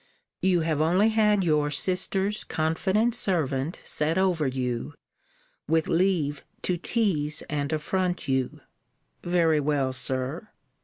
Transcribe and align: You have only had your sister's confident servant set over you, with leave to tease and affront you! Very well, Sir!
You 0.41 0.61
have 0.61 0.81
only 0.81 1.09
had 1.09 1.43
your 1.43 1.69
sister's 1.69 2.43
confident 2.43 3.13
servant 3.13 3.79
set 3.83 4.17
over 4.17 4.47
you, 4.47 4.95
with 5.67 5.87
leave 5.87 6.43
to 6.63 6.75
tease 6.77 7.43
and 7.43 7.71
affront 7.71 8.27
you! 8.27 8.61
Very 9.23 9.59
well, 9.59 9.93
Sir! 9.93 10.47